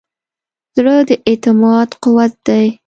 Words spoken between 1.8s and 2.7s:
قوت دی.